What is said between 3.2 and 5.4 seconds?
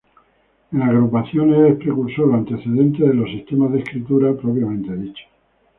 sistemas de escritura propiamente dichos.